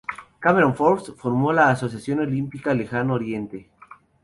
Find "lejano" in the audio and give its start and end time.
2.73-3.13